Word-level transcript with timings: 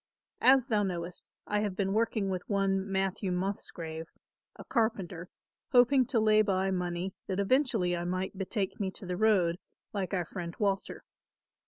As 0.41 0.65
thou 0.65 0.81
knowest, 0.81 1.29
I 1.45 1.59
have 1.59 1.75
been 1.75 1.93
working 1.93 2.31
with 2.31 2.41
one, 2.49 2.91
Matthew 2.91 3.31
Musgrave, 3.31 4.07
a 4.55 4.65
carpenter, 4.65 5.29
hoping 5.73 6.07
to 6.07 6.19
lay 6.19 6.41
by 6.41 6.71
money 6.71 7.13
that 7.27 7.39
eventually 7.39 7.95
I 7.95 8.03
might 8.03 8.35
betake 8.35 8.79
me 8.79 8.89
to 8.93 9.05
the 9.05 9.15
road 9.15 9.59
like 9.93 10.11
our 10.15 10.25
friend 10.25 10.55
Walter. 10.57 11.03